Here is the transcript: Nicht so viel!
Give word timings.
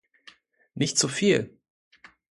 Nicht 0.73 0.97
so 0.97 1.07
viel! 1.07 1.59